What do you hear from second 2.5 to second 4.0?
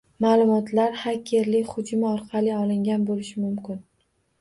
olingan bo‘lishi mumkin